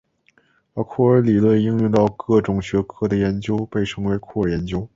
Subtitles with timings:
[0.73, 4.89] 把酷儿理论应用到各种学科的研究被称为酷儿研究。